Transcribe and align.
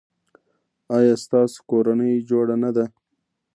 ایا 0.97 1.13
ستاسو 1.23 1.57
کورنۍ 1.69 2.13
جوړه 2.29 2.55
نه 2.63 2.71
ده؟ 2.75 2.85